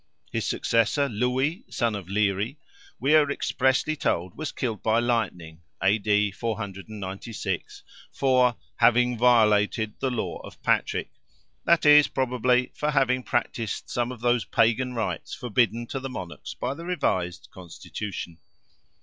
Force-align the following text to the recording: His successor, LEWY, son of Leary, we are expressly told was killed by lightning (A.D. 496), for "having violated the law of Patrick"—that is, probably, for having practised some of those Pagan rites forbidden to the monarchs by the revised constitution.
His 0.31 0.47
successor, 0.47 1.07
LEWY, 1.07 1.63
son 1.69 1.93
of 1.93 2.09
Leary, 2.09 2.57
we 2.99 3.13
are 3.13 3.29
expressly 3.29 3.95
told 3.95 4.35
was 4.35 4.51
killed 4.51 4.81
by 4.81 4.97
lightning 4.97 5.61
(A.D. 5.83 6.31
496), 6.31 7.83
for 8.11 8.55
"having 8.77 9.15
violated 9.15 9.93
the 9.99 10.09
law 10.09 10.39
of 10.39 10.59
Patrick"—that 10.63 11.85
is, 11.85 12.07
probably, 12.07 12.71
for 12.73 12.89
having 12.89 13.21
practised 13.21 13.91
some 13.91 14.11
of 14.11 14.21
those 14.21 14.43
Pagan 14.43 14.95
rites 14.95 15.35
forbidden 15.35 15.85
to 15.85 15.99
the 15.99 16.09
monarchs 16.09 16.55
by 16.55 16.73
the 16.73 16.83
revised 16.83 17.49
constitution. 17.53 18.39